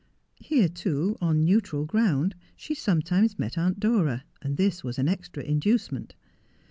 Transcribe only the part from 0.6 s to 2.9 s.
too, on neutral ground, she